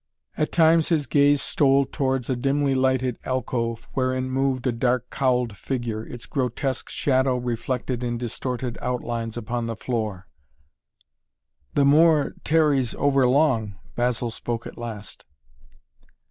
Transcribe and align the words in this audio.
At 0.35 0.51
times 0.51 0.89
his 0.89 1.05
gaze 1.05 1.43
stole 1.43 1.85
towards 1.85 2.27
a 2.27 2.35
dimly 2.35 2.73
lighted 2.73 3.19
alcove 3.23 3.87
wherein 3.93 4.31
moved 4.31 4.65
a 4.65 4.71
dark 4.71 5.11
cowled 5.11 5.55
figure, 5.55 6.03
its 6.03 6.25
grotesque 6.25 6.89
shadow 6.89 7.37
reflected 7.37 8.03
in 8.03 8.17
distorted 8.17 8.79
outlines 8.81 9.37
upon 9.37 9.67
the 9.67 9.75
floor. 9.75 10.27
"The 11.75 11.85
Moor 11.85 12.33
tarries 12.43 12.95
over 12.95 13.27
long," 13.27 13.75
Basil 13.95 14.31
spoke 14.31 14.65
at 14.65 14.75
last. 14.75 15.23